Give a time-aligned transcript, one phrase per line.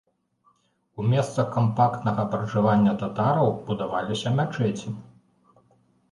[1.01, 4.89] У месцах кампактнага пражывання татараў будаваліся мячэці.